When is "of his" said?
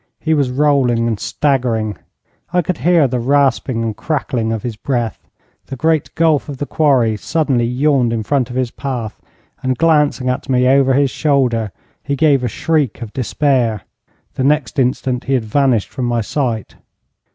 4.51-4.75, 8.49-8.71